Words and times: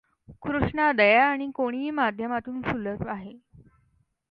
कृष्णा 0.41 0.91
दया 0.91 1.25
आणि 1.25 1.49
कोणीही 1.55 1.91
माध्यमातून 1.91 2.61
सुलभ 2.61 3.07
आहे. 3.07 3.33